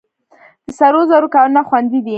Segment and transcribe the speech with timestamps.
[0.65, 2.09] د سرو زرو کانونه خوندي دي؟